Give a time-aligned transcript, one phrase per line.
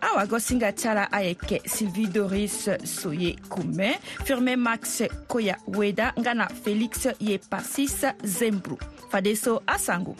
[0.00, 6.48] awagosinga ti ala ayeke sylvie doris so ye kume firmin max koya weda nga na
[6.48, 8.78] félix ye pasis zembru
[9.10, 10.16] fade so asango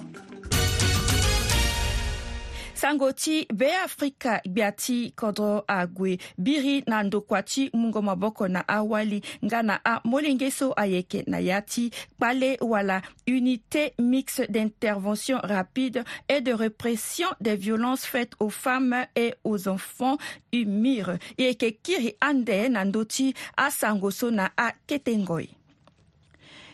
[2.81, 8.65] sango ti be afrika gbia ti kodro ague biri na ndokua ti mungo maboko na
[8.69, 16.05] awali nga na amolenge so ayeke na ya ti kpale wala unité mixte d'intervention rapide
[16.29, 20.17] et de répression des violences faites aux femmes et aux enfants
[20.53, 25.53] umir e yeke kiri ande na ndö ti asango so na akete ngoi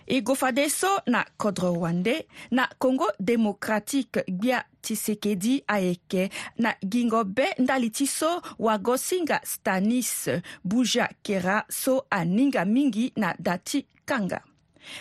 [0.07, 7.25] e gofa de so na kodro wande na congo démocratique gbia tshisekedi ayeke na gingo
[7.25, 10.31] be ndali ti so wagosinga stanis
[10.65, 14.41] buja kera so aninga mingi na da ti kanga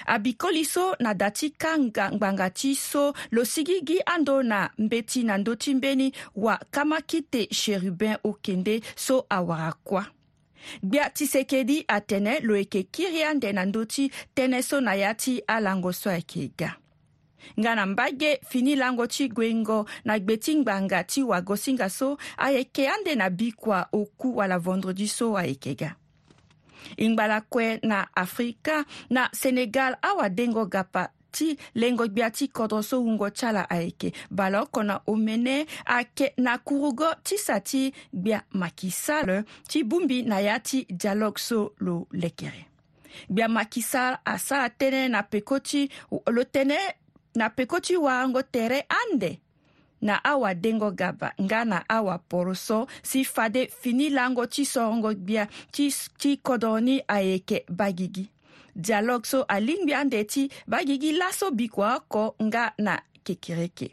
[0.06, 5.24] abikoli so na da ti kanga ngbanga ti so lo sigi gi ando na mbeti
[5.24, 10.02] na ndö ti mbeni wakamaki te chérubin okende so awara kuâ
[10.84, 15.42] gbia tisekedi atene lo yeke kiri ande na ndö ti tënë so na ya ti
[15.48, 16.72] alango so ayeke ga
[17.62, 21.90] nga na mba ge fini lango ti gue ngo na gbe ti ngbanga ti wagosinga
[21.90, 25.94] so ayeke ande na bi kua oku wala vendredi so ayeke ga
[26.98, 31.04] e ngbala kue na afrika na senegal awadengo ga pa
[31.36, 37.12] ti lengo gbia ti kodro so wungo tyala ayeke balo oko omene ayeke na kurugo
[37.24, 42.66] ti sa ti gbia maki sale ti bongbi na ya ti dialogue so lo lekere
[43.28, 45.90] gbia maki sale asara tënë na peko ti
[46.32, 46.80] lo tene
[47.36, 49.42] na peko ti warango tere ande
[50.06, 55.92] na awadengo gaba nga na awaporo so si fade fini lango ti sorongo gbia ti,
[56.18, 58.30] ti kodro ni ayeke bagigi
[58.76, 63.90] dialogue so alingbi ande ti ba gi gi laso bikua oko nga na kekereke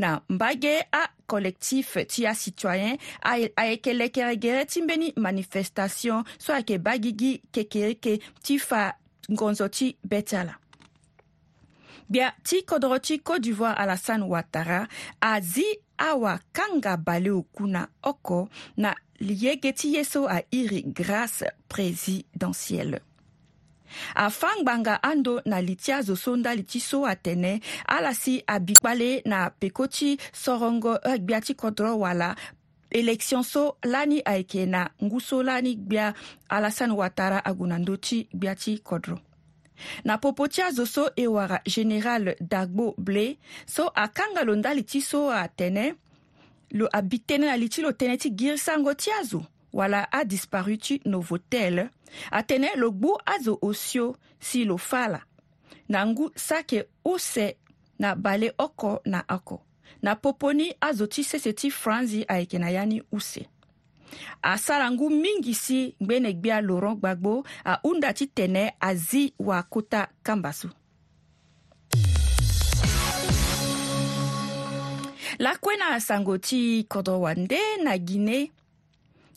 [0.00, 0.72] na mbage
[1.02, 2.96] acollectif ti acitoyen
[3.60, 8.12] ayeke leke gere ti mbeni manifestation so ayeke ba gi gi kekereke
[8.44, 8.96] ti fa
[9.32, 10.56] ngonzo ti be ti ala
[12.08, 14.86] gbia ti kodro ti côte d'ivoire alassane ouattara
[15.20, 15.66] azi
[15.98, 23.00] awakanga bale oku na oko na yege ti ye so airi grâce présidentielle
[24.14, 28.74] afangbanga ando na li ti azo so ndö li ti so atene ala si abi
[28.74, 32.34] kpale na peko ti sorongo eh, gbia ti kodro wala
[32.90, 36.14] élection so lani ayeke na ngu so lani gbia
[36.48, 39.18] alassane ouattara ague na ndö ti gbia ti kodro
[40.04, 43.36] na popo ti azo so e wara général dagbo blé
[43.66, 45.94] so akanga lo ndali ti so atene
[46.70, 49.44] lo abi tënë na li ti lo tënë ti girisango ti azo
[49.76, 51.88] wala adisparu ti no vo tele
[52.32, 55.20] atene lo gbu azo osio si lo fala
[55.88, 57.56] na ngu sake ose
[57.98, 59.60] na bale oko na oko
[60.02, 63.46] na poponi azo ti sese ti franzi ayeke na ya ni use
[64.42, 70.68] asara ngu mingi si ngbene gbia laurent gbagbo ahunda ti tene azi wakota kamba so
[75.38, 78.50] lakue na sango ti kodro wande na guinée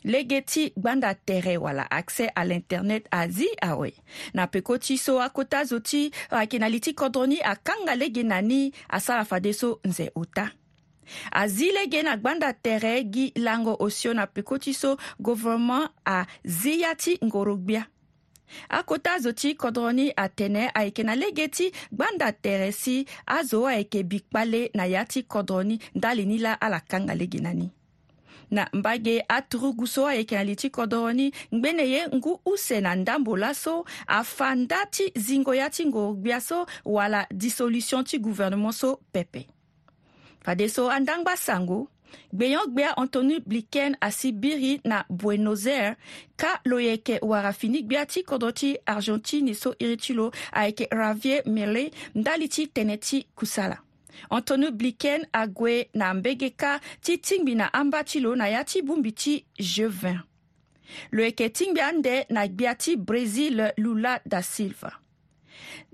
[0.03, 3.91] lege ti gbanda tere wala accès à l'internet azi awe
[4.33, 8.23] na peko ti so akota zo ti ayeke na li ti kodro ni akanga lege
[8.23, 10.49] na ni asara fade so nze ota
[11.31, 16.95] azi lege na gbanda tere gi lango osio na peko ti so gouvernement azi ya
[16.95, 17.83] ti ngoro gbia
[18.69, 24.03] akota zo ti kodro ni atene ayeke na lege ti gbanda tere si azo ayeke
[24.03, 27.69] bikpale na ya ti kodro ni ndali ni la ala kanga lege na ni
[28.51, 32.95] na mbage atrugu so ayeke na li ti kodro ni ngbene ye ngu use na
[32.95, 38.99] ndambo laso afa nda ti zingo ya ti ngongbia so wala dissolution ti gouvernement so
[39.11, 39.47] pepe
[40.41, 41.87] fade so andangba sango
[42.33, 45.95] gbeyangbeya anthony blinken asi biri na buenos aires
[46.37, 50.87] ka lo yeke wara fini gbia ti kodro ti argentine so iri ti lo ayeke
[50.91, 53.77] ravier mele nda li ti tënë ti kusala
[54.29, 59.11] antonio bliken ague na ambegeka ti tingbi na amba ti lo na ya ti bongbi
[59.11, 60.19] ti g20
[61.11, 64.91] lo yeke tingbi ande na gbia ti brésil lula da silva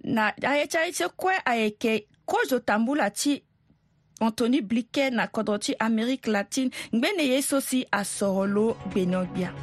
[0.04, 3.44] na aye ti aye ti kue ayeke kozo tambula ti
[4.22, 9.54] anthony blinken na kodro ti amérique latine ngbene ye so si asoro lo gbene ogbia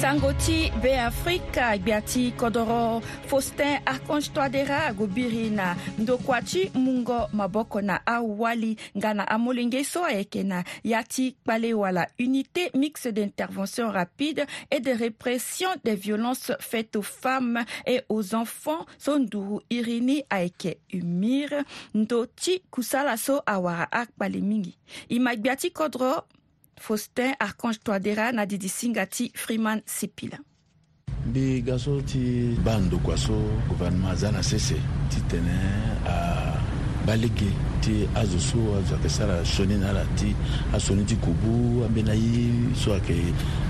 [0.00, 1.72] sangoti be afrika
[2.36, 10.02] kodoro faustin archange toadera Gubirina, Ndokwachi, mungo Mabokona, awali Ngana, amulinge amolenge so
[11.44, 18.34] Palewala unité mixte d'intervention rapide et de répression des violences faites aux femmes et aux
[18.34, 19.16] enfants so
[19.70, 21.50] Irini Irini, umir
[21.94, 23.14] Ndoti, kusala
[23.46, 24.76] awara akpale mingi
[25.74, 26.24] Kodoro,
[26.80, 30.38] faustin archange toadera na didisinga ti freeman sipila
[31.28, 33.34] mbi ga so ti ba ndoko aso
[33.68, 34.76] gouvernement aza na sese
[35.10, 35.56] ti tene
[36.06, 36.54] ah,
[37.06, 37.46] balege
[37.80, 40.34] ti azo so azo ayeke sara sioni na ala ti
[40.74, 43.14] asoni ti kubu ambeni aye so ayeke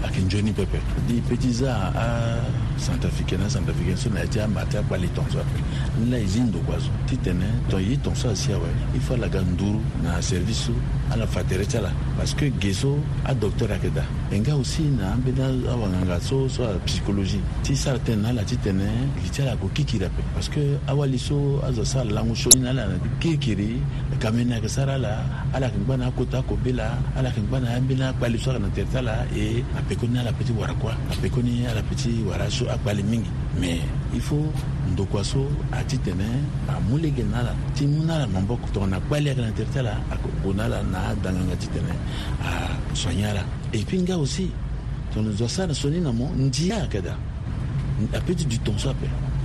[0.02, 4.64] ayeke nzoni pepe ni peut ti za acentrafricain na centrafricain so na ye ti ama
[4.64, 5.60] ti akpali tongaso ape
[6.00, 9.42] ni la e zi ndoko azo titene ton ye tongaso asi awe i fa laga
[9.42, 10.72] nduru na service so
[11.12, 14.82] ala fa tere ti ala parce que ge so adocteur ayeke da e nga aussi
[14.88, 18.88] na ambeni awanganga so so apsychologie ti sara tene na ala titene
[19.24, 22.70] gi ti ala yeke okikiri ape parce que awali so azo sara lango sioni na
[22.72, 23.82] ala na ti kikiri
[24.22, 25.12] kame na ke la e,
[25.54, 29.62] ala kin gbana kota kobe la ala kin gbana ambina kpali kana terita la e
[29.74, 33.28] a ni ala peti wara kuwa a ni ala peti wara so a mingi
[33.58, 33.82] me
[34.14, 34.48] il faut
[34.92, 35.42] ndokwaso
[35.72, 36.24] a ti tɛmɛ
[36.70, 39.94] a mun le la ti mun na la mabɔ tɔgɔna kpali a kana terita la
[40.08, 41.94] a kona la n'a danganga ti tɛmɛ
[42.40, 42.50] a
[42.94, 43.42] sɔnya la
[43.74, 44.48] et puis nga aussi
[45.12, 47.12] tɔnɔ zɔsara sɔni namɔ njiya kɛda
[48.16, 48.94] a peti du tɔnso a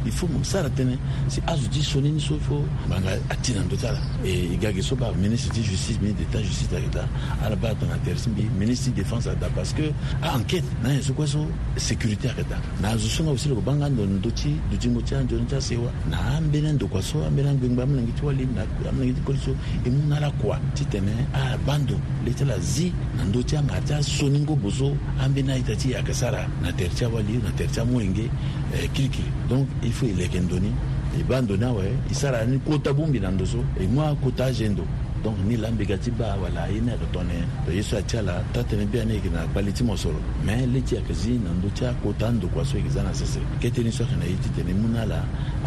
[0.05, 0.97] ifo mo sara tënë
[1.29, 2.57] si azo ti so ni ni so fo
[2.89, 6.25] manga ati na ndö ti ala e ga ge so ba ministre ti justice ministre
[6.25, 7.05] d'état justice ayeke da
[7.45, 9.91] ala ba atongana tere si mbi ministre ti défense ayeke da parce que
[10.25, 11.45] enquête na ye so kue so
[11.77, 14.55] sécurité ayeke da na azo so nga aussi lo yeke ba nga ndo ndö ti
[14.71, 18.65] dutingo ti anzoni ti asewa na ambeni andokua so ambeni angbengba amilenge ti wali na
[18.89, 19.51] amilenge ti koli so
[19.85, 23.23] e mû na ala kua ti tene ala ba ndo le ti ala zi na
[23.25, 26.89] ndö ti anga ti aso ni ngobo so ambeni aita ti yeke sara na tere
[26.89, 28.25] ti awali na tere ti amwenge
[28.73, 30.71] eh, kirikiri donc ifo ileke ndöni
[31.19, 34.45] e b'a ndöni awe i sara ni kota bungbi na ndo so e ŋua kota
[34.45, 34.83] azen do
[35.23, 38.41] donc ni lambeka ti ba wala aye ni ayeke tone to ye so ati ala
[38.53, 41.31] ta tënë bia ni yeke na kpali ti mo soro me le ti yeke zi
[41.43, 44.35] na ndö ti akota andokua so yeke za na sese keteni so ayeke na ye
[44.43, 45.23] titene mû ni ala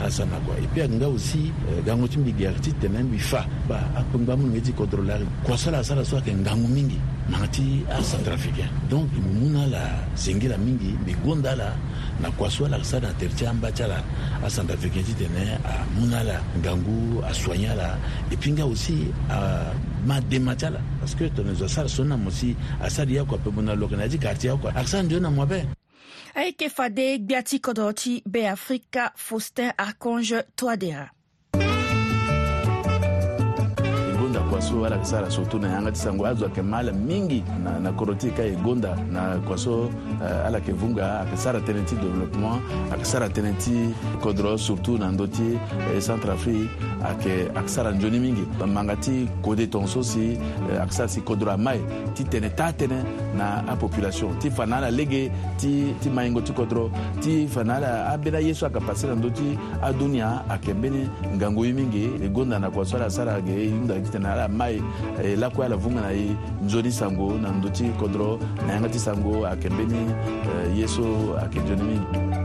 [0.07, 3.03] asara na kua e puis ayeke nga aussi euh, gango ti mbi gi ayeke titene
[3.03, 6.33] mbi fa ba akpengba mû nenge ti contrôle ari kua so ala asara so ayeke
[6.35, 6.99] ngangu mingi
[7.31, 11.71] mangi ti acentrafricain donc mû ni ala zengi la mingi mbi gonda ala
[12.21, 14.03] na kuaso alakisa na tere ti ambâ ti ala
[14.45, 17.99] asandafe yeke ti tene amû na ala ngangu asoigné ala
[18.31, 22.31] e puis nga aussi amadema ti ala parce que tene zo asara so na mo
[22.31, 25.21] si asara ye kua pebu na loke na ya ti quartier akua ayeke sara ndio
[25.21, 25.65] na mo abe
[26.35, 31.11] ayeke fade gbia ti kodro ti beafrika faustin arconge toadera
[34.65, 37.45] so ala yeke sara so tongana ye anga ti sango azo ayeke ma ala mingi
[37.63, 39.91] na, na koro ti e ka e gonda na kua so
[40.21, 42.59] uh, ala yeke vunga ayeke sara tënë ti développement
[42.93, 45.59] ayeke sara tënë ti kodro surtout na ndö ti
[45.95, 46.71] eh, centre afrique
[47.05, 50.39] ayeke ayeke sara nzoni mingi manga ti kode tongaso si
[50.71, 51.81] eh, ayeke sara si kodro amae
[52.17, 52.99] ti tene taa tënë
[53.37, 55.29] na apopulation ti fa na ala lege
[55.61, 56.89] ti, ti maingo ti kodro
[57.21, 61.05] ti fa na ala ambeni aye so ayeke pase na ndö ti adunia ayeke mbeni
[61.37, 64.29] ngangu ye mingi e gonda na kua so ala sara ayeke e hunda ti tene
[64.33, 64.81] ala ma ye
[65.23, 66.27] eh, lakoya la vunga na ye
[66.65, 70.01] nzoni sango na ndo ti kodro na yanga ti sango ayeke mbeni
[70.51, 71.05] eh, ye so
[71.41, 72.43] ayeke nzoni mingi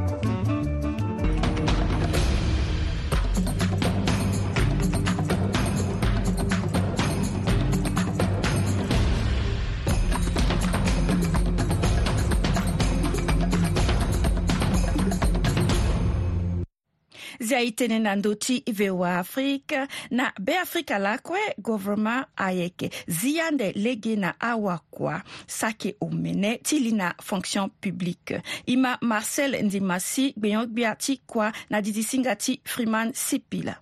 [17.69, 26.51] itenenandoty voa afrika na beafrika lakue gouvernement ayeke zia ande lege na awakua saki omene
[26.63, 32.35] ti li na fonction publique e ma marcel ndima si gbiongbia ti kua na didisinga
[32.35, 33.75] ti freeman sipila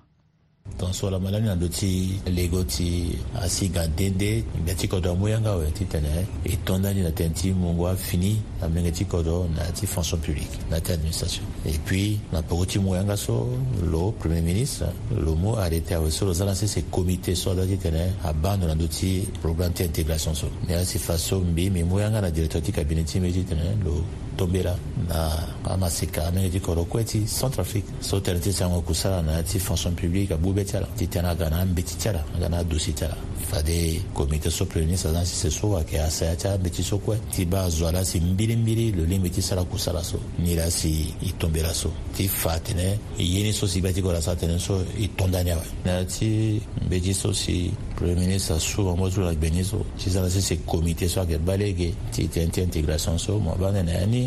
[0.77, 5.85] tonsola malani na ndö ti lego ti asiga dende mbi ti kodro amuyanga awe ti
[5.87, 9.85] tene e tondani na tene ti mungo afini na mlenge ti kodro na ya ti
[9.87, 13.47] fonction publique na ya ti administration et puis na poko ti mu yanga so
[13.81, 17.65] lo premier ministre lo mu arrêté awe so lo za na sese comité so ala
[17.65, 21.39] ti tene abando na ndö ti programme ti intégration so ni ya si fa so
[21.39, 24.77] mbi mi mu yanga na directeur ti cabinet ti mbi ti tene lo tobera
[25.09, 25.31] na
[25.63, 29.95] ama sika amene tikoro kweti centrafrique so tere ti sango kusala na ya ti fonction
[29.95, 32.93] publique abu be ti ala ti tënë aga na ambeti ti ala aga na adosi
[32.93, 33.17] ti ala
[33.49, 37.45] fade komité so premier ministre azana sise so ayeke asaya ti ambeti so kue ti
[37.45, 41.31] ba azo ala si mbirimbiri lo lingbi ti sara kusala so ni la si e
[41.37, 44.83] tombela so ti fa tene e yeni so si be ti kolo aso atene so
[44.97, 49.25] e tondani awe na ya ti mbeti so si premier ministre asu bango ti lo
[49.25, 53.17] la gbeni so ti sara sese komité so ayeke ba lege ti tënë ti intégration
[53.17, 54.26] so mo ba ndene na ya ni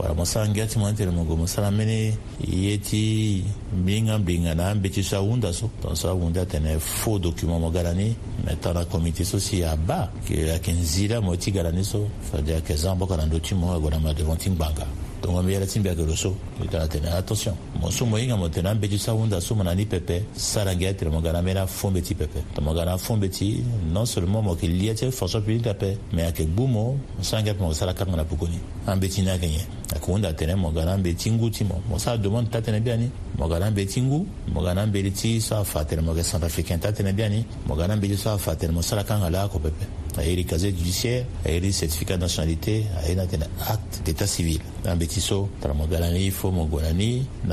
[0.00, 2.16] waramusanga timantere mugo musala mene
[2.50, 3.44] yeti
[3.80, 7.70] mbinga mbinga na ambe ti so ahunda so don so ahunda tene faux document mo
[7.70, 11.84] gara ni me tara comité so si aba ke ayeke nzira mo ti gara ni
[11.84, 14.86] so c'est-à-dire ayeke za amboko na ndö ti mo ague na ma devant ti ngbanga
[15.20, 18.16] tongo mbi yala ti mbi ayeke lo so e tara tene attention mo so mo
[18.16, 21.20] hinga mo tene ambeti so ahunda so mo na ni pepe sara ngia tere mo
[21.20, 24.52] ga na mbeni afombe ti pepe to mo ga na afombe ti non seulement mo
[24.56, 27.66] yeke lia ti fonction publique ape me ayeke gbu mo mo sara ngia ape mo
[27.68, 31.62] yeke sara kanga na pokoni ambeti ni ayeke nyen kunda tene mogana be tingu ti
[31.62, 35.84] mo mo sa demande ta tene biani mogana be tingu mogana be ti so afa
[35.84, 39.04] tene mo ke centrafricain ta tene biani mogana be ti so afa tene mo sara
[39.04, 39.86] kan ala ko pepe
[40.18, 43.20] ayeli casier judiciaire ayeli certificat de nationalité ayeli
[43.68, 46.68] acte d'état civil un bétisso, ti so tara mo ga lani fo mo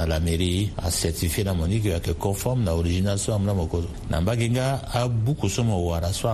[0.08, 3.88] la mairie a certifié mo ni yeke conforme na original so amû na moko so
[4.10, 6.30] na mbage nga abuku so mo wara so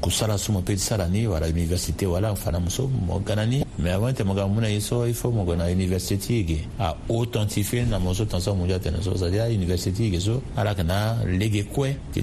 [0.00, 2.68] kusala peut ti sara ni wara université wala afa na mo
[3.78, 6.16] mais avant tene mo ga mû na ye so e faut mon gue na université
[6.16, 6.94] ti yege la
[7.84, 10.70] na mo so tongaso amongi atene so c'est à dire université à yege so ala
[10.70, 11.16] yeke na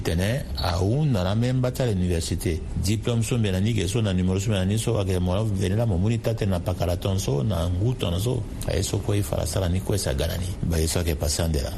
[0.02, 3.86] tenait à ti dans la même bataille université diplôme tɔn so mbɛ na ni kɛ
[3.86, 6.48] so na numero so mbɛ na ni so wakɛ mɔna vɛni la mɔmuni ta tɛ
[6.50, 10.10] na pakala tɔn so na ngu tɔn so a ye so koyi farasara ni koyisa
[10.18, 11.72] ganani ba ye so kɛ pasiyan de la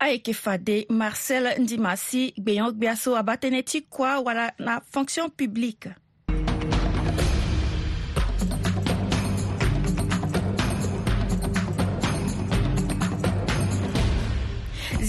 [0.00, 5.88] ayeke fade marcel ndimasi gbeyangbe aso abâ tënë ti kuâ wala na fonction publique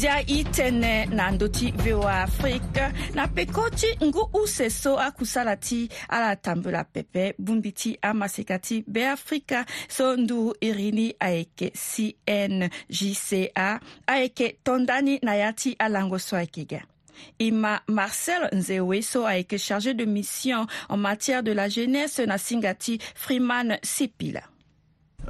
[0.03, 5.55] izia i tënë na ndö ti voa afrique na peko ti ngu use so akusala
[5.55, 13.79] ti ala tambula pepe bongbi ti amaseka ti beafrika so ndu iri ni ayeke cngca
[14.11, 16.81] ayeke tondani na ya ti alango so ayeke ga
[17.39, 22.37] e ma marcel nzewe so ayeke chargé de mission en matière de la jeunesse na
[22.37, 24.43] singa ti freeman sipila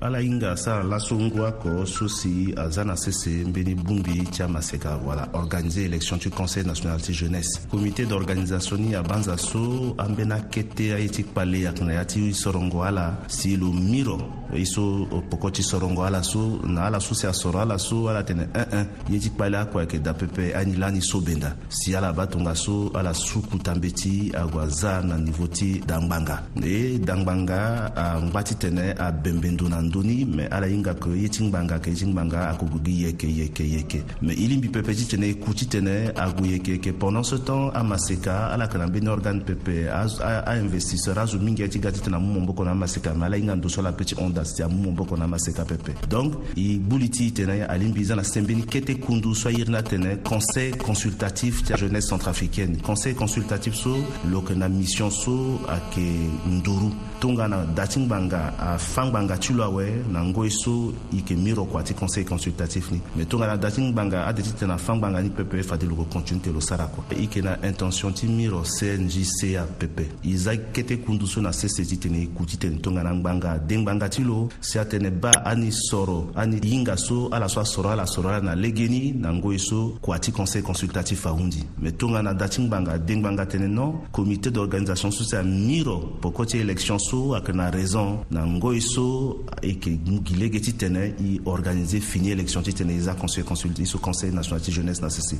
[0.02, 5.30] ala hinga sara lasongoya kɔ so si aza na sese mbeni bungbi ti amaseka wala
[5.34, 11.10] organise élection ti conseil national ti jeunesse comité d'organisation ni abanza so ambeni akete aye
[11.10, 14.18] ti kpale yeke na ya ti sorongo ala si lo miro
[14.54, 18.24] e so poko ti sorongo ala so na ala so si asoro ala so ala
[18.24, 21.22] tene ënën eh, eh, ye ti kpale akue yeke da pepe ani la ni so
[21.22, 25.80] benda si ala ba tongaso so ala suku tambe ti agua za na niveau ti
[25.86, 31.12] dangbanga e dangbanga angba ti tene abembe ndö na n duni me ala yinga ke
[31.18, 35.28] ye tingbanga ke tingbanga akogo gi yeke yeke yeke me i lingbi pepe ti tene
[35.28, 39.08] e ku ti tene ago yeke yeke pendant ce temps amaseka ala yeke na mbeni
[39.08, 39.90] organe pepe
[40.48, 43.70] ainvestisseur azo mingi ti ga ti tene amû momboko na amaseka me ala hinga ndo
[43.70, 47.32] so ala peut ti ondas ti amû momboko na amaseka pepe donc e gbuli ti
[47.34, 51.74] tene alingbi e za na sembeni kete kundu so airi na tene conseil consultatif ti
[51.74, 53.92] jeunesse centrafricaine conseil consultatif so
[54.32, 56.08] lo yeke na mission so ayeke
[56.48, 56.92] nduru
[57.24, 61.36] tonga na da ti ngbanga afâ ngbanga ti lo awe na ngoi so e yeke
[61.36, 64.74] mi ro kua ti conseil consultatif ni me tongana da ti ngbanga ade ti tene
[64.74, 67.40] na fâ ngbanga ni pepe fade lo go continue te lo sara kua e yeke
[67.42, 71.96] na intention ti mi ro cngc apepe e za kete kundu so na sese ti
[71.98, 75.72] tene e ku ti tene tongana ngbanga de ngbanga ti lo si atene ba ani
[75.72, 79.58] soro ani hinga so ala so asoro ala soro ala na lege ni na ngoi
[79.60, 84.02] so kua ti conseil consultatif ahundi me tongana da ti ngbanga de ngbanga tene non
[84.12, 88.82] comité d'organisation so si ami ro poko ti élection so so akana raison na ngoi
[88.82, 91.04] so que mu gi lege ti tene
[91.46, 95.36] organise fini élection ti tene e za conséquence ti conseil national ti jeunesse na sese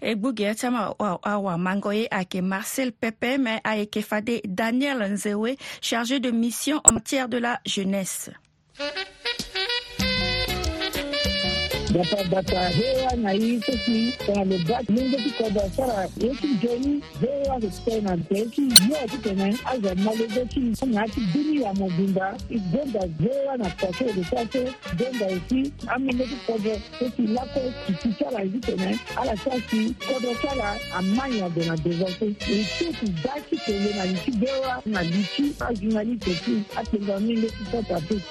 [0.00, 0.92] e gbugbi ye ti ama
[1.32, 7.38] awamango ye ayeke marcel pepe mais ayeke fade daniel nzewe chargé de mission entière de
[7.38, 8.28] la jeunesse
[11.92, 19.16] data hewa na hii sisi wanalobaki lingeti koda sara yeki joni hewa kutena nteki yote
[19.22, 26.36] tene aza malobeki ngati bini ya mobimba igenda hewa na pasere sase genda esi amileki
[26.46, 33.14] kodo esi lako kisisala ezi tene ala sasi kodo sala amanya de na dezase iteki
[33.24, 38.22] daki tele na liki bewa na liki ajunalite ti atengami leki sata peki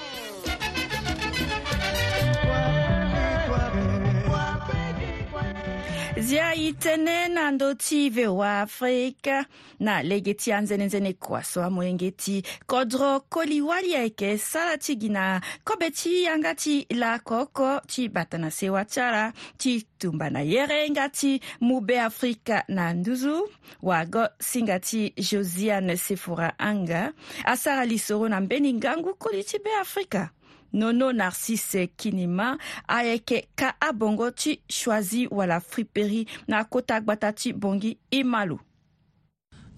[6.28, 9.46] zia i tenena ndö ti voa afrika
[9.80, 15.40] na lege ti anzenenzene kua so amwenge ti kodro koliwali ayeke sara ti gi na
[15.64, 21.08] kobe ti yanga ti lakoko ti bata na sewa tyara ti tumba na yere nga
[21.08, 23.48] ti mu be afrika na nduzu
[23.82, 27.12] wago singa ti josiane sefora anga
[27.44, 30.28] asara lisoro na mbeni ngangu koli ti be afrika
[30.72, 32.58] Nono Narcisse Kinima
[32.88, 38.58] ayeke ka abongo ti choisi wala friperie na kota gbata ti bongi e ma lo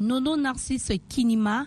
[0.00, 1.66] nono narcisse kinima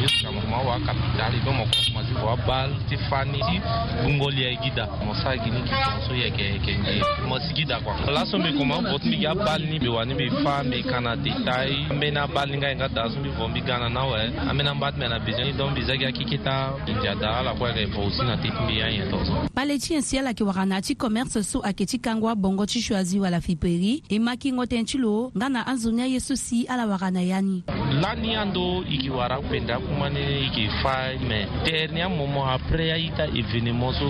[0.00, 3.60] jusqu'à mokuma wa kapitale don moko mokuma ti wa bal ti fani ti
[4.00, 6.94] gbungo lia e gida mo sara yeke ni kiton so yeke yeke nge
[7.28, 9.88] mo si gida kua ala so mbi kuma mbo ti mbi ga bal ni mbi
[9.88, 13.20] wa ni mbi fa mbi kan na détail ambeni abal ni nga yeke ada so
[13.20, 15.70] mbi vo mbi ga na na were ambeni ambâ ti mbi na besoin ni don
[15.70, 18.82] mbi za gi akiki ta nzada ala kue yeke vo si na ti ti mbi
[18.82, 21.84] ayen to so pale ti en si ala yeke wara na ti commerce so ayeke
[21.86, 25.48] ti kango abongo ti so azi wala fiperi e ma kingo tënë ti lo nga
[25.48, 27.62] na anzoni aye so si ala wara na ya ni
[28.02, 32.94] lani ando yeke wara bɛn da kuma ni ke fa mɛ dernier moment après ya
[32.96, 34.06] i ka événement so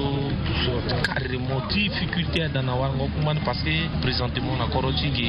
[1.02, 5.28] carrément difficulté dan na wari ngɔ kuma ni parce que présentement na kɔrɔ ci ke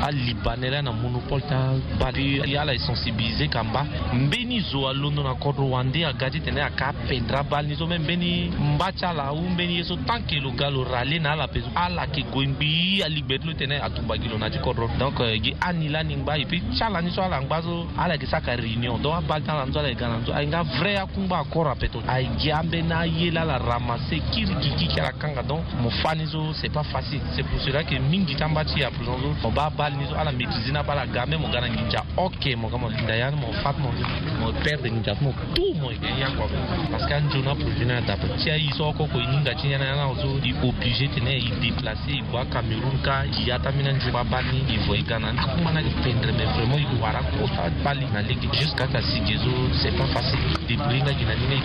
[0.00, 4.92] a libanɛla na monopole ta bari yala sensibiliser kan ba n be ni zo a
[4.94, 7.84] londo na kɔdɔ wa n de a gadi tɛnɛ a k'a pɛndra bali ni so
[7.86, 10.24] mɛ n be ni n ba ca la u n be ni ye so tant
[10.26, 13.90] que lo galo rale na ala peso ala ke goin gbi ali gbɛdulo tɛnɛ a
[13.90, 16.62] tubagi lo na ti kɔdɔ donc euh, ge ani la ni n gba et puis
[16.78, 19.20] ca la ni so ala n gba so ala ke sa ka réunion donc a
[19.20, 21.42] ba ta na nzɔ la e ga na nzɔ ayi nka vrai ya kun b'a
[21.52, 25.60] kɔrɔ apɛtɔ ayi je an bɛ n'a yela la ramase kirigiki kɛra kan ka dɔn
[25.82, 28.80] mo fani zo c'est pas facile c'est pour cela que min gita n b'a ci
[28.84, 31.36] a présent zo mo b'a bali ni zo ala maitrisina b'a la ga an bɛ
[31.38, 33.90] mo gana ginja ok mo kama dayani mo fat mo
[34.40, 36.46] mo perdre ginja mo tout mo ya kɔ
[36.92, 39.86] parce que an jona provina dapɛ tia yi sɔ kɔ ko i ni gati ɲɛna
[39.98, 44.12] ɲɛna zo i obligé tenɛ i déplacer i bɔ a cameroun ka i yatamina jo
[44.12, 47.20] b'a bani i vɔ i gana a kun mana kɛ pendre mais vraiment i wara
[47.34, 50.59] ko ta bali na ligi jusqu'à ta sigi diz o Sepan fácil.
[50.76, 51.58] debris na gina ni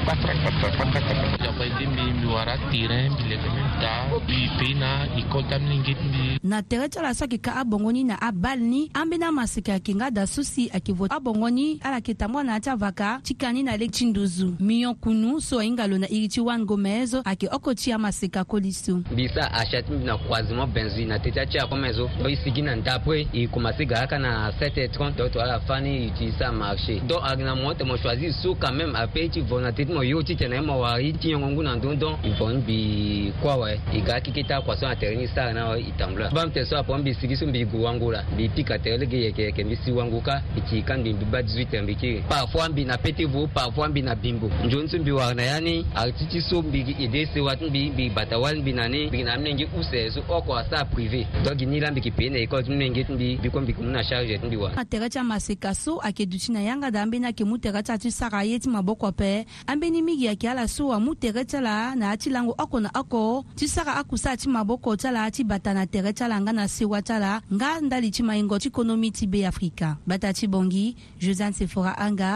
[1.45, 5.59] yaba ede mbi mbi wara terrain mbi lege mi da mbi pe na école ta
[5.59, 8.89] mini ngeti mbi na tere ti ala so ayeke ka abongo ni na abali ni
[8.93, 12.53] ambeni amaseke ayeke nga da so si ayeke vote abongo ni ala yeke tambu na
[12.57, 16.09] yâ ti avaka ti kani na lege ti nduzu mion kunu so ahinga lo na
[16.09, 20.05] iri ti juan gomez ayeke oko ti amaseke akoli so mbi so ahia ti mbi
[20.05, 23.47] na croisement benzi na tete ti akome so donc e sigi na nda après e
[23.47, 27.43] commencé ga kaka na 7 30 donc to ala fani e utilise amarché donc ayeke
[27.43, 30.01] na moment ti mo choisir so quand même même ape ti vɔ na teti mo
[30.03, 33.31] yo ti tene mo wa i ti yɔngɔ ngu na dondɔn i vɔ n bi
[33.41, 33.77] kɔ wɛ e.
[33.97, 36.63] i ga kiki ta kɔ sɔn a tɛrɛ ni saa na i tambula bam tɛ
[36.65, 39.17] sɔn a pɔn bi sigi sun bi gu wango la bi pi ka tɛrɛ lege
[39.27, 42.23] yɛkɛ yɛkɛ bi si wango ka i ti kan bi bi ba 18 bi kiri
[42.29, 45.85] parfois bi na pete vo parfois bi na bimbo njon sun bi wa na yani
[45.95, 48.71] a ti ti so bi i de se wa tun bi bi bata wa bi
[48.73, 51.93] na ni bi na mne ngi use so ɔkɔ a sa privé donc ni lan
[51.93, 54.01] bi ki pe na ikɔ tun mne ngi tun bi bi kɔn bi kun na
[54.03, 54.71] charge tun bi wa.
[54.77, 57.11] a tɛrɛ ti a ma se ka so a ke duti na yanga da an
[57.11, 59.29] bɛ na ke mu tɛrɛ ti a ti sara a ye ti ma bɔ kɔfɛ
[59.69, 62.53] an be ni min yɛkiya la so amu tɛgɛ cɛ la na a ti lango
[62.63, 63.21] a kɔna a kɔ
[63.57, 66.11] ti saga a kusa a ti mabɔ kɔ cɛ la a ti bata na tɛgɛ
[66.17, 69.09] cɛ la n ka na sewa cɛ la nga n dali ti maingɔ ti konomi
[69.17, 70.85] ti be afirika bata ti bɔngi
[71.23, 72.31] josane sefora an ka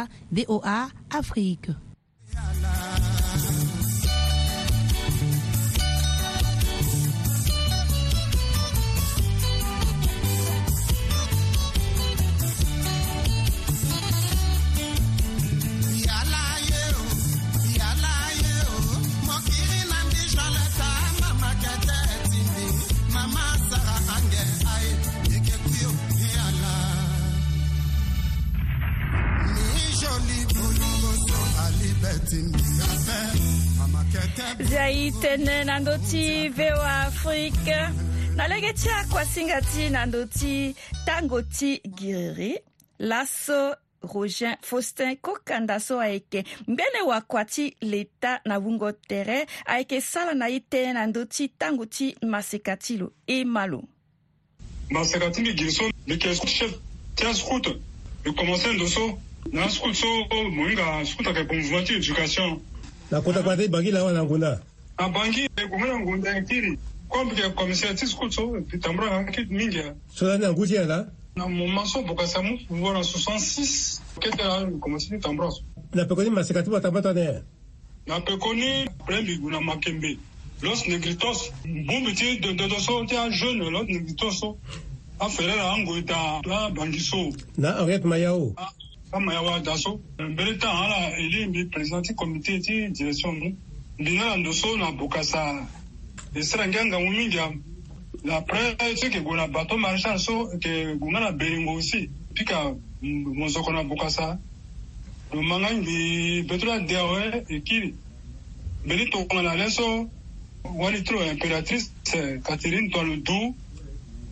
[0.48, 0.78] voa
[1.20, 1.72] afrique
[34.69, 37.78] zay tene na ndö ti voa afrique
[38.36, 40.54] na lege ti akuasinga ti na ndö ti
[41.06, 42.56] tango ti giriri
[43.10, 50.34] laso rogin faustin kokanda so ayeke mbeni wakua ti leta na wungo tere ayeke sara
[50.34, 53.82] na ye tënë e na ndö ti tango ti maseka ti lo e ma lo
[54.89, 56.72] maseka ti mbi giri so mbi yeke chef
[57.15, 57.72] ti ascoute
[58.22, 59.06] mbi commencé ndo so
[59.54, 60.08] na ascoute so
[60.58, 62.52] mohinga ascoute ayeke mouvement ti éducation
[63.12, 64.62] na kota kua te e bangi na awa na ngunda
[65.00, 66.74] na bangi gungu na ngunda e kiri
[67.10, 68.43] kuambike komisia ti siku so
[68.82, 69.82] tambura hanki mingi
[70.15, 73.00] so na ni angu ti ala na mu ma so boka si amu fuwa na
[73.00, 75.62] 66 kete la eh, komisia ti tambura so
[75.93, 77.41] na peko ni masika ti watambura tënë e
[78.08, 78.69] na peko ni
[79.06, 80.12] pulembigu eh, na makembe
[80.62, 84.58] los negritos mbumbi ti dododo so ti ajeune los negritos so
[85.19, 87.22] afere na ango e ta abangi so
[87.58, 88.69] na henriette maya o ah,
[89.12, 93.50] kama ya wadaso mbele tan ala ele mbi président ti comité ti direction mu
[93.98, 95.67] mbina na ndo so na buka sa
[96.38, 97.60] e sira ngia ngangu mingi amu
[98.24, 98.62] na pre
[98.98, 102.58] ti yeke gue na bateau maréchal so yeke gue nga na beningo aussi mbi ka
[103.38, 104.38] mo nzoko na buka sa
[105.34, 105.98] lo manga ngbi
[106.48, 107.91] be tolo ade awe e kiri
[108.86, 109.86] mbeni tongana na le so
[110.80, 111.86] wani ti lo impératrice
[112.48, 113.39] catherine toa lo du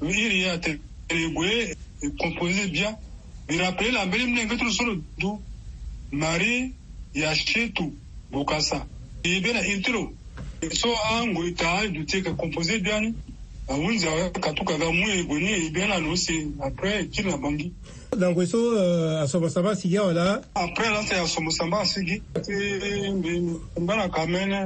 [0.01, 1.53] lo iri atene gue
[2.01, 2.93] e composé bien
[3.49, 5.41] Nirapele la mbele mne ngetu solo du
[6.11, 6.73] mari
[7.13, 7.93] ya shetu
[8.31, 8.87] bukasa
[9.23, 10.11] ibena intro
[10.71, 13.13] so angu itaali duteka kompoze dani
[13.71, 17.67] ahunza akatukaka mu egoni eyibe na lose apres etile na bangi
[18.19, 18.57] na ngue so
[19.23, 20.27] asombosamba euh, asigi awa ah, la
[20.63, 22.55] apres lase asombosamba asigi ti
[23.77, 24.57] mbe na kamene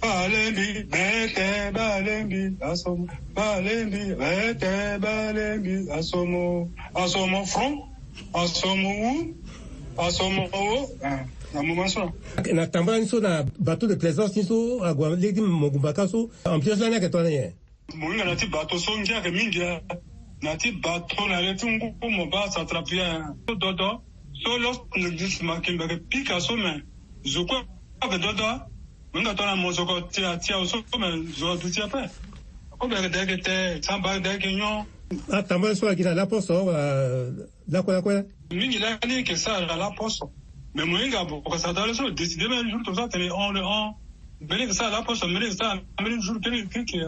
[0.00, 6.42] balembi bete balembi asomo balembi bete balembi asomo
[7.02, 7.78] asomo front
[8.42, 9.12] asomo wu
[10.06, 10.66] asomo o
[11.54, 12.10] na moment so
[12.52, 16.30] na tamba ni so na bato de plaisance ni so agua legi mongumba ka so
[16.44, 17.54] ambiance la ni ayeke tongana ye
[17.94, 19.72] mohinga na ti bato so ngia yeke mingi e
[20.42, 23.06] na ti bato na ye ti ngugu mo ba satrapie
[23.46, 24.02] so dodo
[24.42, 26.72] so losne dis makimbe yeke pika so me
[27.32, 27.54] zoku
[28.02, 28.48] ayeke dodo
[29.14, 32.02] mohinga tongana mo soko ti atia so me zo duti ape
[32.78, 34.82] kome yeke dayeke te samba yeke dayeke nyon
[35.38, 36.66] atamba ah, so ayeke na laposo
[37.70, 40.30] lakue lakue mingi la ni yeke sara laposo
[40.74, 43.94] mais moyinga bokasata le so décidé ben jour comme ça tene on le on
[44.40, 46.98] mbele sa la poche mbele sa mbele jour tene kike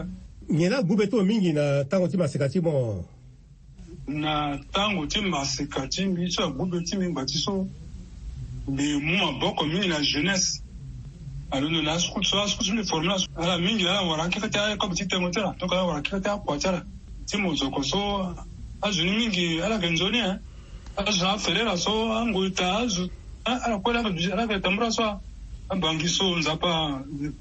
[0.49, 3.05] nyena gube to mingi na tango ti maseka ti mo
[4.07, 7.67] na tango ti maseka ti mbi so agube ti mingba ti so
[8.69, 10.61] mbi mu maboko mingi na jeunesse
[11.51, 14.57] alondo na asukut so asukut so mbi forme na ala mingi ala wara keke ti
[14.59, 16.85] akobe ti tengo ti ala donc ala wara keke ti akua ti ala
[17.25, 18.31] ti mo zoko so
[18.81, 20.39] azoni mingi ala ge nzoni e
[20.95, 23.09] azo afere la so angoi ta azo
[23.47, 25.19] alakwela ah, ah, alavetambula swa
[25.69, 26.71] abangiso ah, nzapa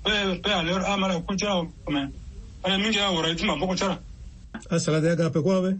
[0.04, 2.08] pe pe aler ama la kucha kome
[2.64, 3.98] ana mingi ya wora itima boko chara
[4.70, 5.76] asala de gape ko be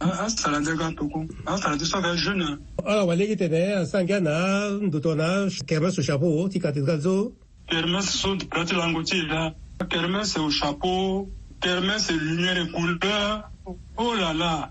[0.00, 4.20] asala de gape ko asala de so ga jeune ala wale ki te de sanga
[4.20, 7.32] na ndoto na kermes au chapeau oh, ti katigazo
[7.68, 9.52] kermes so prati lango ti la
[9.88, 11.28] kermes au chapeau
[11.60, 13.50] kermes lumière et couleur
[13.98, 14.70] oh là là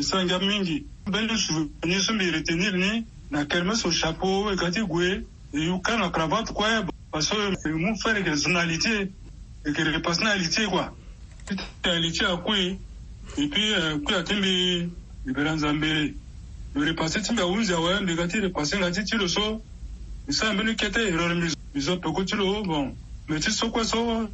[0.00, 5.22] sanga mingi belle souvenir so mi retenir ni na kermesse chapeau ekati gue
[5.56, 6.66] yuka na cravate kue
[7.10, 9.10] parce que mu fɛn de kɛ zonalité
[9.64, 10.92] ekere kɛ personnalité quoi
[11.84, 12.76] réalité akue
[13.38, 13.72] et puis
[14.04, 14.86] kue atimbi
[15.24, 16.12] libera nzambere
[16.74, 19.62] le repassé timbi e awunzi e awayambi kati repassé ngati tilo so
[20.28, 21.34] misala e mbeni kete erreur
[21.74, 22.94] mizo peko tilo bon
[23.28, 24.28] me ti so kue so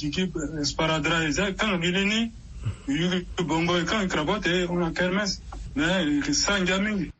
[0.00, 2.32] diki esparadra eza kanga gilini
[2.88, 5.38] yuki bongo ekanga cravate ona kermesse
[5.76, 7.13] mais sangia mingi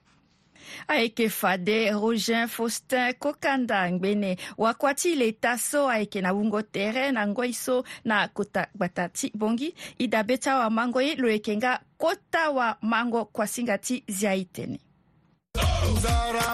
[0.88, 7.26] ayeke fade rogin faustin kokanda ngbene wakua ti leta so ayeke na wungo tere na
[7.26, 11.80] ngoi so na kota gbata ti bongi ida be ti awamango ye lo yeke nga
[11.96, 14.78] kota awamango kuasinga ti zia e tene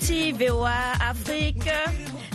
[0.00, 1.74] ti voa afrique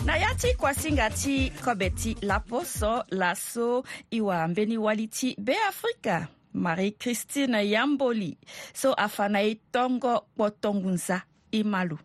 [0.04, 3.80] na ya ti kuasinga ti kobe ti laposo laso
[4.12, 8.36] e wambeni wali ti beafrika marie christine yamboli
[8.76, 11.20] so afa na e tongo kpo tongunza
[11.52, 11.96] e malu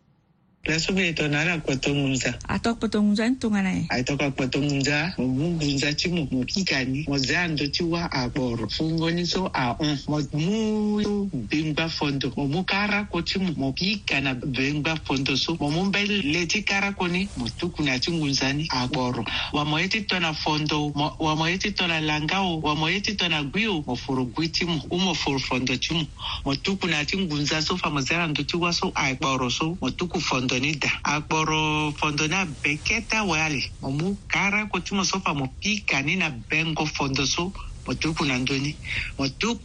[0.64, 1.14] Nasubiri
[1.64, 8.04] kuzungumza atoka kuzungumza ntunga ngunza mo kuzungumza ngunza ti mo mo mukikani mozando ti wa
[8.12, 15.32] aboro fungoniso a mm, mo mu bengba fondo mu kara ko ti mukikana bengba fondo
[15.34, 19.24] so mo mu mbele ti kara ko ni mutukuna ti ngunza ngunzani aboro
[19.56, 20.92] wa mo ye yeti tona fondo
[21.24, 23.94] wa mo ye ti yeti tona langao wa mo ye ti yeti tona o mo
[23.96, 26.06] furu gwi ti mo u mo furu fondo ti mo mu
[26.44, 30.74] mutukuna ti ngunza so fa mo mozando ti wa so aboro so mutuku fondo fɔndɔni
[30.78, 37.52] da a kpɔrɔ fɔndɔna bɛɛ kɛta wayale mɔmu kara kotumaso famu pikani na bɛngɔ fɔndɔso
[37.90, 38.70] mo toku na ndö ni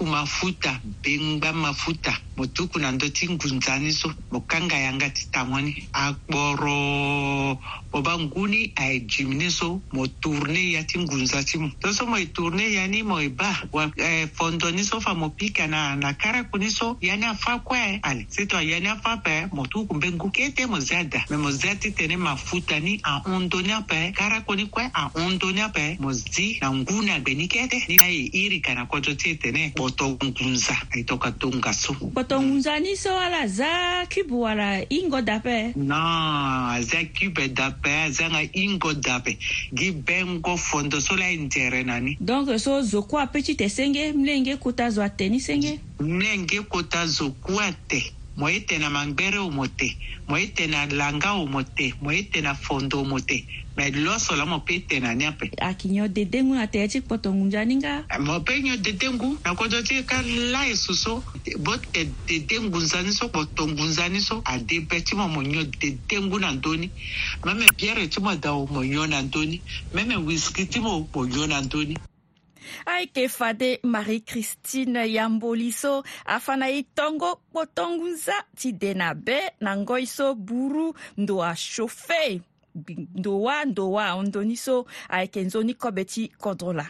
[0.05, 5.61] mafuta bengba mafuta mo toku na ndö ti ngunzani so mo kanga yanga ti tango
[5.61, 6.73] ni akporo
[7.93, 11.69] mo ba ngu ni ayè jimi ni so mo turne ya ti ngunza ti mo
[11.85, 14.97] so so mo e turne ya ni mo e ba wa eh, fondo ni so
[14.99, 18.79] fa mo pika na na karaku ni so ya ni afa kue ale sitwa ya
[18.79, 21.91] ni afa ape mo tuku mbe ngu kete mo zia da me mo zia ti
[21.91, 26.73] tene mafuta ni ahondo ni ape karaku ni kue ahondo ni ape mo zi na
[26.73, 30.06] ngu ni agbe ni kete ni na ye iri kana kɔjɔ tɩ tɩ ne bɔtɔ
[30.38, 33.71] gunza a toka tunga so bɔtɔ ngunza ni so ala za
[34.12, 35.95] kibu wala ingo dapɛ no
[36.89, 39.32] za kibɛ dapɛ zanga ingo dapɛ
[39.78, 44.60] gi bengo fɔndɔ so la njɛrɛ nani donc so zo a pɛci tɛ senge mlenge
[44.60, 49.38] kota zo a tɛ ni senge mlenge kota zo a tɛ mo ye tene mangbere
[49.39, 49.89] o mo te
[50.28, 53.39] mo ye tene langa o mo te mo ye tene fondo o mo te
[53.78, 57.00] me loso la mo pe tene ani ape ayeke nyo dede ngu na tee ti
[57.04, 57.93] kpoto ngunza ni nga
[58.28, 60.17] mo pe nyo dede ngu na kodro ti ka
[60.54, 61.13] lae so so
[61.63, 65.39] bo yeke dede ngunza ni so kpoto ngunza ni so ade be ti mo mo
[65.52, 66.88] nyo dede ngu na ndö ni
[67.45, 69.58] meme biere ti mo da o mo nyo na ndö ni
[69.95, 71.95] meme whisky ti mo mo nyo na ndö ni
[72.86, 79.75] ayeke fade marie christine yamboli so afana e tongo kpotongu nza ti dene abe na
[79.78, 82.41] ngoi so buru ndo ashofe
[83.15, 86.88] ndo wa ndo wa ahondöni so ayeke nzoni kobe ti kodro la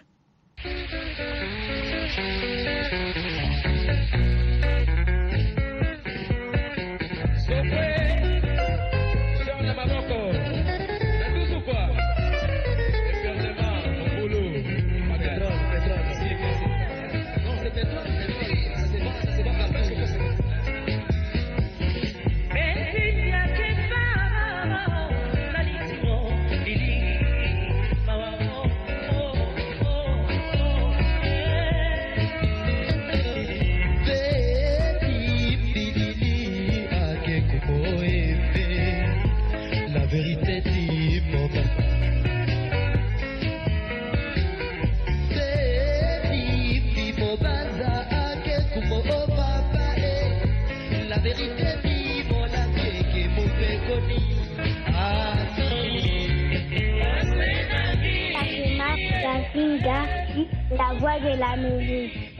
[61.20, 62.35] 给来美女。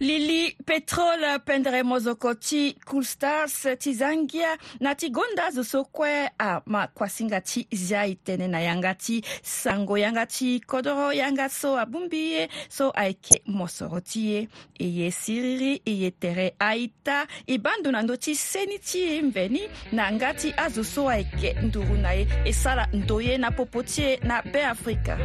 [0.00, 6.12] lili petrol pendre mozoko ti cool stars ti zangia na ti gonda zo so kue
[6.38, 12.20] amakuasinga ti zia e tënë na yanga ti sango yanga ti kodro yanga so abungbi
[12.34, 14.40] ye so ayeke mosoro ti ye
[14.78, 18.98] e ye siriri e ye tere aita e ba ndo na ndö ti seni ti
[19.02, 23.38] ye mveni na nga ti azo so ayeke nduru na ye e sara ndo ye
[23.38, 25.18] na popo ti ye na beafrika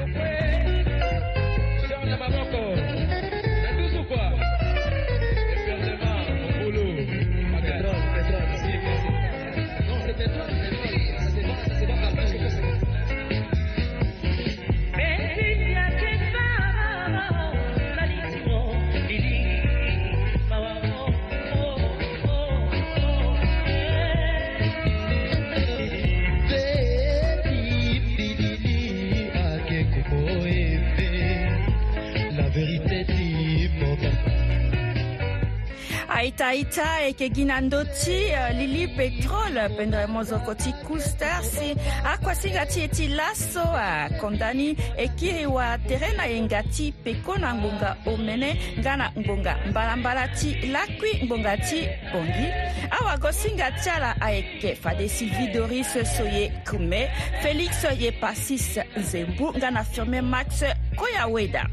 [36.44, 41.70] taita e ke gi na ndö euh, lili petrole pendre mozoko ti kulster si
[42.04, 47.54] akuasinga ti e ti laso akondani e kiri wa tere na yenga ti peko na
[47.56, 52.48] ngbonga omene nga na ngbonga mbalambala ti lakui ngbonga ti bongi
[52.92, 57.08] awagosinga ti ala ayeke fade sylvie doris so ye kume
[57.42, 60.60] félix ye pasis nzembu nga na firmin max
[61.00, 61.70] koyaweda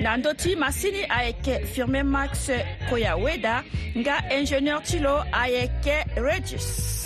[0.00, 2.32] na ndö ti masini ayeke firmé max
[2.88, 3.54] koyaweda
[4.00, 6.99] nga ingénieur ti lo ayeke regis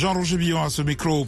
[0.00, 1.26] Jean-Roger Billon à ce micro.